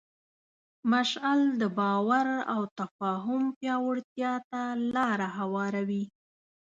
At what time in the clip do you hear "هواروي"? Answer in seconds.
5.37-6.03